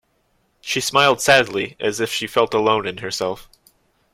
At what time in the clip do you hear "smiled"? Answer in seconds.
0.81-1.21